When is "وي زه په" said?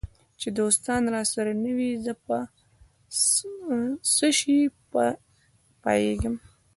1.77-2.37